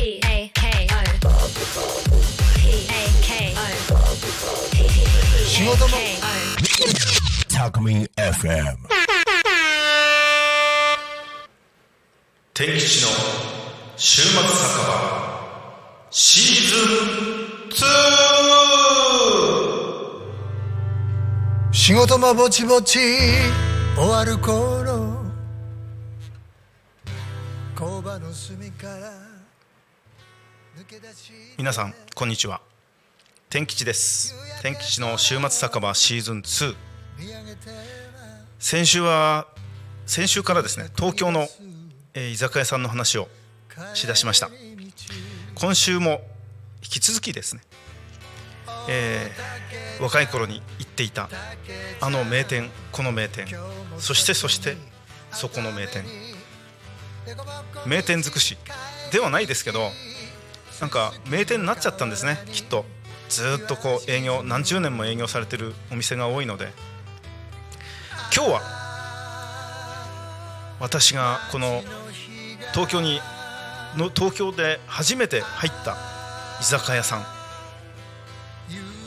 [0.00, 1.28] P A K O
[2.56, 3.60] P A K O
[5.46, 5.92] 仕事も
[7.50, 8.78] タクミン FM
[12.54, 13.10] 天吉の
[13.98, 14.88] 週末酒場
[16.10, 17.68] シーズン
[21.68, 21.72] 2!
[21.72, 22.98] 仕事もぼちぼち
[23.96, 25.20] 終わる頃
[27.76, 29.29] 工場の隅から
[31.56, 32.60] 皆さんこんにちは。
[33.48, 34.34] 天吉です。
[34.60, 36.74] 天吉の週末酒場シーズン2
[38.58, 39.46] 先週は
[40.06, 41.46] 先週からですね東京の、
[42.14, 43.28] えー居酒屋さんの話を
[43.94, 44.50] しだしました。
[45.54, 46.22] 今週も
[46.82, 47.62] 引き続きですね、
[48.88, 51.28] えー若い頃に行っていた
[52.00, 53.46] あの名店この名店
[53.98, 54.76] そしてそして
[55.30, 56.04] そこの名店。
[57.86, 58.56] 名店尽くし
[59.12, 59.90] ではないですけど
[60.80, 62.38] なんか名店になっちゃったんですね。
[62.52, 62.84] きっと。
[63.28, 66.72] ずっとこう営業何十年も営業されてるお店が多いので。
[68.34, 68.60] 今日は
[70.78, 71.82] 私がこの
[72.72, 73.20] 東京に
[73.96, 75.96] の東京で初めて入った
[76.60, 77.24] 居酒屋さん。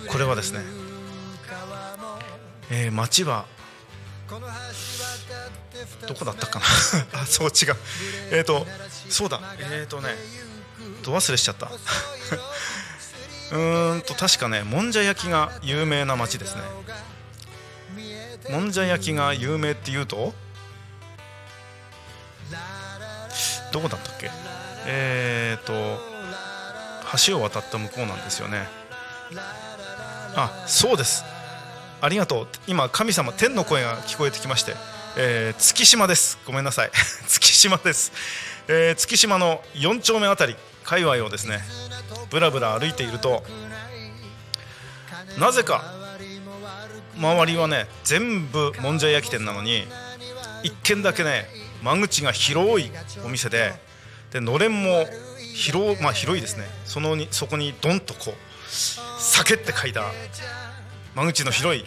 [0.10, 0.60] これはですね、
[2.70, 3.46] えー、町は
[6.08, 6.66] どこだったかな？
[7.22, 7.76] あそう違う。
[8.32, 8.68] えっ、ー、と
[9.10, 9.40] そうだ。
[9.60, 10.10] えっ、ー、とね
[11.04, 11.68] ど忘れしちゃった。
[13.52, 16.62] うーんと確かねもんじゃ焼きが有名な町ですね。
[18.50, 20.34] もんじゃ焼きが有名っていうと
[23.72, 24.32] どこだったっけ？
[24.86, 26.02] えっ、ー、と
[27.26, 28.68] 橋を渡った向こうなんですよね。
[30.36, 31.24] あそうです。
[32.02, 32.48] ありがとう。
[32.68, 34.76] 今神様天の声が聞こえてきまして、
[35.16, 36.40] えー、月島です。
[36.46, 36.92] ごめんなさい。
[37.28, 38.12] 月島です、
[38.68, 41.64] えー、月島の4丁目あたり界隈をですね
[42.32, 43.44] ぶらぶら歩いていると
[45.38, 45.94] なぜか
[47.16, 49.88] 周りはね全部もんじゃ焼き店なのに
[50.64, 51.48] 一軒だけね
[51.84, 52.92] 間口が広い
[53.24, 53.74] お店で
[54.32, 55.08] でのれんも
[55.54, 56.68] 広,、まあ、広いですね。
[56.86, 58.36] そのにそこにドンとこう
[59.20, 60.06] 「酒」って書いた
[61.14, 61.86] 間口の広い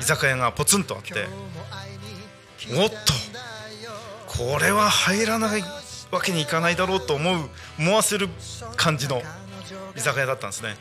[0.00, 1.26] 居酒屋がポツンとあって
[2.72, 2.96] おっと
[4.26, 5.62] これは入らない
[6.10, 8.28] わけにいかないだろうと思う思わせる
[8.76, 9.22] 感じの
[9.96, 10.76] 居酒屋だったんですね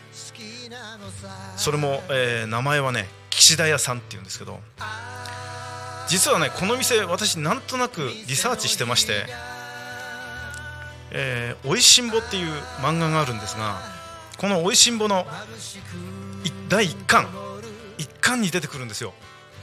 [1.57, 4.59] それも、えー名前はね岸田屋さんっていうんですけど
[6.07, 9.25] 実はねこの店私なんとなくリサーチしてまして
[11.11, 12.51] 「えーおいしんぼ」っていう
[12.81, 13.81] 漫画があるんですが
[14.37, 15.27] この「おいしんぼ」の
[16.69, 17.25] 第1巻
[17.97, 19.13] 1巻に出てくるんですよ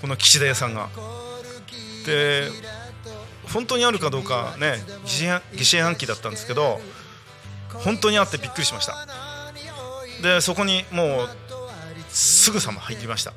[0.00, 0.88] この岸田屋さんが。
[2.06, 2.48] で
[3.52, 4.76] 本当にあるかどうかね
[5.54, 6.80] 疑心暗鬼だったんですけど
[7.68, 9.06] 本当にあってびっくりしました。
[10.22, 11.28] でそこにもう
[12.08, 13.32] すぐさま入りました。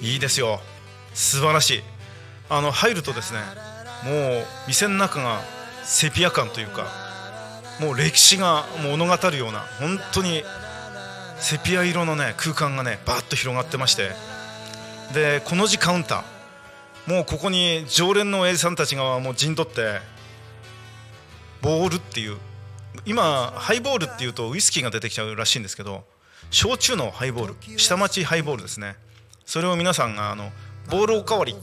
[0.00, 0.60] いいですよ。
[1.14, 1.82] 素晴らしい。
[2.48, 3.40] あの入るとですね
[4.04, 5.40] もう店の中が
[5.84, 6.86] セピア感というか
[7.80, 10.44] もう歴史が物語るような本当に
[11.38, 14.10] セピア色のね空間がねバーッと広がってまして
[15.12, 16.33] でこの字カウンター
[17.06, 20.00] もうここに常連の親父さんたちがもう陣取って
[21.60, 22.38] ボールっていう
[23.04, 26.04] 今ハイボールっていうとウイスキーが出てきちゃうらしいんですけど
[26.50, 28.96] 焼酎のハイボール下町ハイボールですね。
[29.44, 30.50] それを皆さんがあの
[30.90, 31.54] ボールおかわり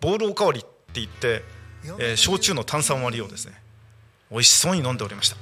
[0.00, 1.42] ボールおかわりって言って、
[1.98, 3.54] えー焼酎の炭酸割りをですね
[4.30, 5.36] 美味しそうに飲んでおりました。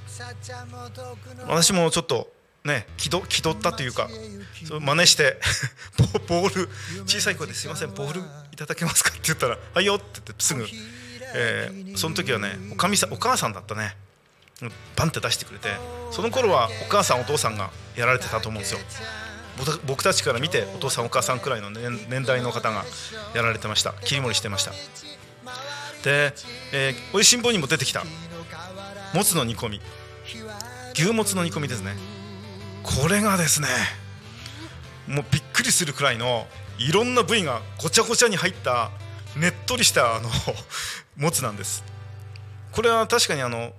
[1.46, 2.28] 私もちょっと
[2.66, 4.08] ね気取気取ったというか
[4.66, 5.38] そう真似して
[6.28, 6.68] ボール
[7.06, 8.20] 小さい声ですいませんボール
[8.52, 9.10] いただけますか？
[9.10, 10.66] って言ったら「はいよ」って言ってすぐ、
[11.34, 13.96] えーその時はねおかみさんお母さんだったね。
[14.96, 15.68] バンって出してくれて
[16.10, 18.80] その頃はお母さんお父さんがやられてたと思うんですよ。
[19.84, 22.84] 僕たちから見てお父さんお母さんくらいの年年代の方が
[23.34, 23.92] やられてました。
[24.04, 24.72] 切り盛りしてました。
[26.02, 26.34] で、
[26.72, 28.04] えー、おいしんぼにも出てきた。
[29.12, 29.80] もつの煮込み。
[30.94, 31.94] 牛もつの煮込みですね。
[32.86, 33.68] これがですね
[35.08, 36.46] もうびっくりするくらいの
[36.78, 38.90] いろんな部位がごちゃごちゃに入った
[39.36, 40.30] ねっとりしたあの
[41.16, 41.82] もつなんです。
[42.72, 43.72] これは確かにあの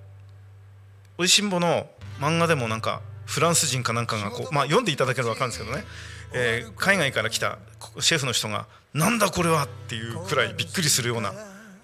[1.16, 1.88] おいしんぼの
[2.20, 5.84] 漫画でもなんかフランス人かなんかがこう、まあ、読んでいただければ分かるんですけどね、
[6.32, 7.58] えー海外から来た
[8.00, 11.32] シェフの人が「なんだこれは!」っていうくらいびっくりするような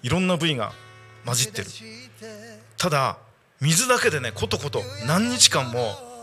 [0.03, 0.73] いろんな部位が
[1.25, 1.67] 混じってる。
[2.77, 3.17] ただ
[3.61, 6.14] 水だけでねことこと何日間も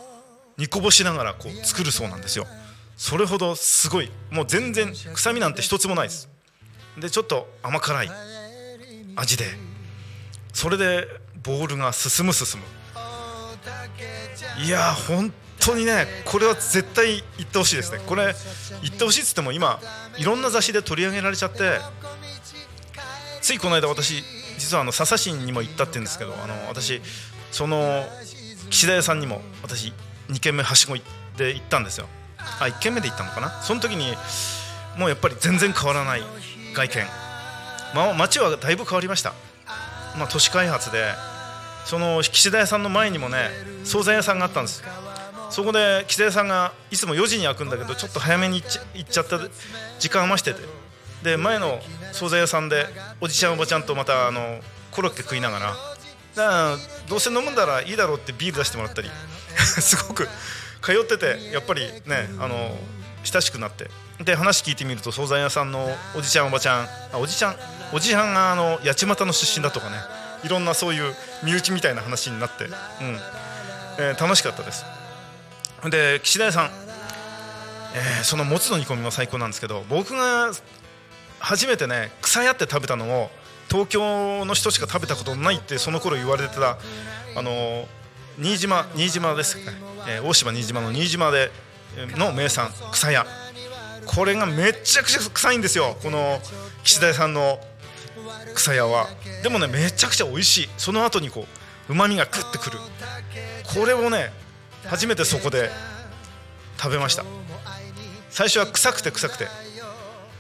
[0.63, 2.47] 煮こぼしながらこう作るそうなんですよ。
[2.97, 4.13] それほどすごい。
[4.31, 6.29] もう全然臭みなんて一つもないです。
[6.97, 8.11] でちょっと甘辛い
[9.17, 9.47] 味で。
[10.53, 11.09] それで
[11.43, 12.67] ボールが進む進む。
[14.65, 17.99] いやー本当にねこれは絶対言ってほしいですね。
[18.07, 18.33] これ
[18.83, 19.81] 言ってほしいっつっても今
[20.17, 21.81] いろんな雑誌で取り上げられちゃって
[23.41, 24.23] ついこの間私
[24.59, 27.01] 実はあの笹新にも行ったって言うんですけどあの私
[27.51, 28.05] その
[28.71, 29.93] 岸田屋さんにも私
[30.33, 30.97] 2軒目はしご
[31.37, 32.07] で行ったんですよ。
[32.39, 33.51] あ1軒目で行ったのかな？
[33.63, 34.15] その時に
[34.99, 36.23] もうやっぱり全然変わらない
[36.75, 37.07] 外見、
[37.95, 39.33] まあ、街はだいぶ変わりました、
[40.19, 41.13] まあ、都市開発で
[41.85, 43.51] その岸田屋さんの前にもね
[43.85, 44.83] 惣菜屋さんがあったんです。
[45.51, 49.39] そこで岸田屋さんがいつも4時に開くんだけどちょっと早めに行っちゃ行っちゃった
[49.99, 50.61] 時間余してて。
[51.23, 51.79] で前の
[52.13, 52.85] 惣菜屋さんで
[53.21, 54.59] おじちゃんおばちゃんとまたあの
[54.91, 55.77] コロッケ食いながら
[56.35, 56.77] だから
[57.09, 59.11] どうせ飲むんだらいいだろうってビール出してもらったり。
[59.57, 60.29] すごく。
[60.81, 62.77] 通っててやっぱりねあの
[63.25, 63.91] 親しくなって。
[64.21, 66.89] で話聞いてみると惣菜屋さんのおじちゃんおばちゃん。
[67.13, 67.57] あおじちゃん？
[67.93, 69.97] おじさんがあの八街の出身だとかね。
[70.45, 71.15] いろんなそういう
[71.45, 72.73] 身内みたいな話になって、うん。
[73.99, 74.85] えー楽しかったです。
[75.85, 76.71] で岸田屋さん、
[77.95, 80.53] えーそのもつの煮込みも最高なんですけど僕が
[81.39, 83.31] 初めてね草屋って食べたのを
[83.73, 86.77] 東京の人しか食べたことないってその頃言われてた
[87.35, 87.87] あの
[88.39, 89.65] 新島新島ですね、
[90.07, 91.51] えー大島新島の新島で
[92.19, 93.27] の名産草屋。
[94.05, 95.97] これがめちゃくちゃ臭いんですよ。
[96.03, 96.39] この
[96.85, 97.59] 岸田さんの
[98.55, 99.09] 草屋は。
[99.43, 100.69] でもねめちゃくちゃ美味しい。
[100.77, 101.47] その後にこ
[101.89, 102.79] ううまみがグッてくる。
[103.75, 104.33] これをね
[104.85, 105.71] 初めてそこで
[106.79, 107.25] 食べました。
[108.29, 109.47] 最初は臭くて臭くて。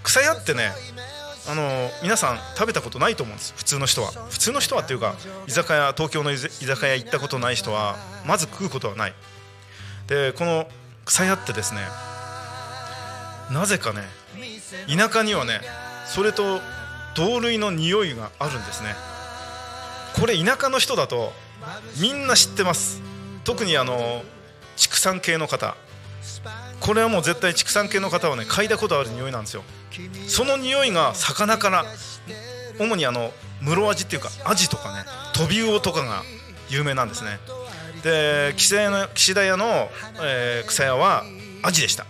[0.02, 0.72] 草屋ってね
[1.48, 3.52] あの皆さん食べたことないと思うんです。
[3.56, 4.12] 普通の人は。
[4.30, 5.14] 普通の人はっていうか
[5.46, 7.96] 居酒屋東京の居酒屋行ったことない人は
[8.26, 9.14] まず食うことはない。
[10.06, 10.68] でこの
[11.04, 11.80] 草屋ってですね
[13.50, 14.02] なぜかね
[14.88, 15.60] 田舎にはね
[16.06, 16.60] それと
[17.16, 18.94] 同類の匂いがあるんですね。
[20.18, 21.32] これ田舎の人だと
[22.00, 23.02] みんな知ってます。
[23.44, 24.22] 特にあの
[24.76, 25.76] 畜産系の方。
[26.80, 29.62] これはもう絶対畜産系の方はね嗅いだことある匂いなんですよ。
[30.28, 31.84] その匂いが魚から
[32.78, 35.04] 主にあの室味っていうかアジとかね
[35.34, 36.22] トビウオとかが
[36.68, 37.38] 有名なんですね。
[38.02, 39.90] で岸田屋の岸田屋の、
[40.22, 41.24] えー草屋は
[41.62, 42.06] アジでした。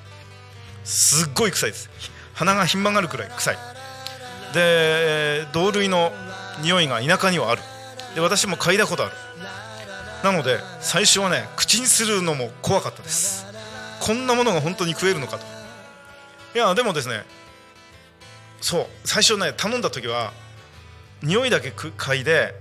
[0.84, 1.90] すっごい臭いです。
[2.34, 3.56] 鼻がひん曲がるくらい臭い。
[4.54, 6.12] で同類の
[6.62, 7.62] 匂いが田舎にはある。
[8.14, 9.12] で私も嗅いだことある。
[10.24, 13.51] なので最初はね口にするのも怖かったです。
[14.02, 15.46] こんなものが本当に食えるのかと。
[16.56, 17.24] いやでもですね
[18.60, 20.32] そう最初ね頼んだ時は
[21.22, 22.52] 匂いだけ嗅いで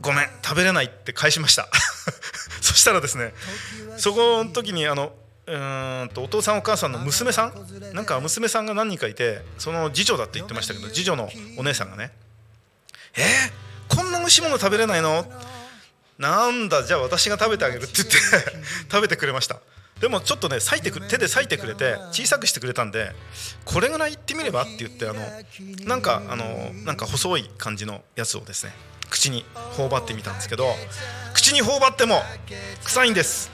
[0.00, 1.68] ごめん食べれないって返しました。
[2.62, 3.34] そしたらですね
[3.98, 5.12] そこの時にあの
[5.46, 12.12] うんとお父さんお母さんの娘さんなんか娘さんが何人かいてその次女だって言ってましたけど次女のお姉さんがね
[13.18, 15.26] 「えー、こんな美味しいもの食べれないの?」
[16.18, 18.16] なんだじゃあ私が食べてあげるって言って
[18.92, 19.56] 食べてくれました。
[20.02, 23.12] でもちょっとね裂いてく手で裂いてくれて小さくしてくれたんで
[23.64, 25.20] これぐらいいってみればって言ってあの
[25.86, 26.44] なんかあの
[26.84, 28.72] なんか細い感じのやつをですね
[29.10, 30.66] 口に頬張ってみたんですけど
[31.34, 32.16] 口に頬張っても
[32.82, 33.52] 臭いんです。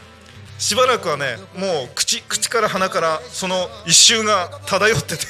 [0.58, 5.26] しばらくはねもう口口から鼻からその一周が漂ってて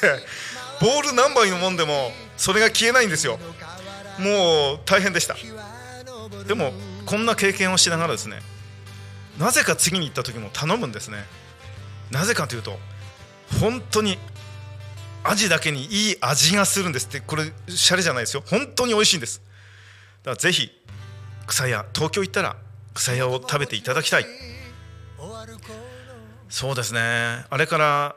[0.79, 3.39] ボール何杯のもんでもそれが消えないんですよ。
[4.19, 5.35] もう大変でした。
[6.47, 6.71] でも
[7.05, 8.39] こんな経験をしながらですね
[9.39, 11.17] なぜか次に行った時も頼むんですね。
[12.11, 12.77] なぜかというと
[13.59, 14.17] 本当に
[15.23, 17.19] アジだけにいい味がするんですって。
[17.21, 18.43] これシャレじゃないですよ。
[18.45, 19.41] 本当に美味しいんです。
[20.23, 20.69] だからぜひ
[21.47, 22.55] 草屋東京行ったら
[22.93, 24.25] 草屋を食べていただきたい。
[26.49, 27.45] そうですね。
[27.49, 28.15] あれから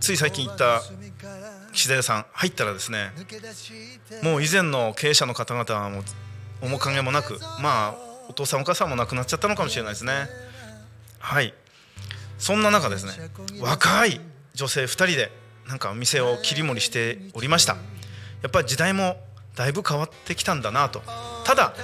[0.00, 0.82] つい最近行った
[1.72, 3.12] 岸田屋さん入ったらですね
[4.22, 6.04] もう以前の経営者の方々はもう
[6.62, 7.94] 面影もなくまあ
[8.28, 10.28] お父さんお母さんも亡くなっちゃったのかもしれないですね。
[11.18, 11.54] はい。
[12.38, 13.12] そんな中ですね
[13.60, 14.20] 若い
[14.54, 15.32] 女性2人で
[15.68, 17.74] なんかお店を切り盛りしておりました。
[18.42, 19.20] やっぱり時代も
[19.56, 21.02] だいぶ変わってきたんだなと。
[21.44, 21.74] ただ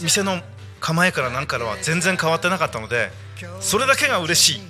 [0.00, 0.40] 店の
[0.80, 3.10] 構えから何からは全然変わってなかったので
[3.60, 4.62] それだけが嬉しい。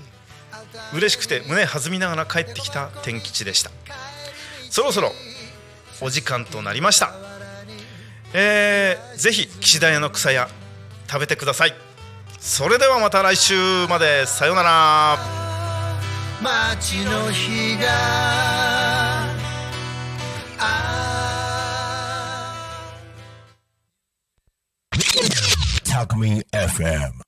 [0.95, 3.71] 嬉しくて胸弾みながら帰ってきた天吉でした。
[4.71, 5.13] そろそろ
[6.01, 7.13] お時間となりました。
[8.33, 10.49] えー、ぜひ岸田屋の草屋
[11.11, 11.88] 食べてください。
[12.39, 15.19] それではまた来週までさようなら
[16.43, 17.89] 街の日が
[20.59, 20.95] あ
[25.85, 27.28] Talk Me FM.